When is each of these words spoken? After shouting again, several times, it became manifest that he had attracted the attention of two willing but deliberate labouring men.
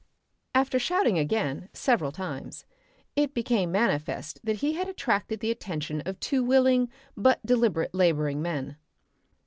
After 0.55 0.79
shouting 0.79 1.19
again, 1.19 1.69
several 1.73 2.11
times, 2.11 2.65
it 3.15 3.35
became 3.35 3.71
manifest 3.71 4.39
that 4.43 4.55
he 4.55 4.73
had 4.73 4.89
attracted 4.89 5.41
the 5.41 5.51
attention 5.51 6.01
of 6.07 6.19
two 6.19 6.43
willing 6.43 6.89
but 7.15 7.45
deliberate 7.45 7.93
labouring 7.93 8.41
men. 8.41 8.77